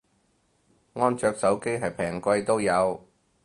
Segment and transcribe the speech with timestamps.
[0.93, 3.05] 安卓手機係平貴都有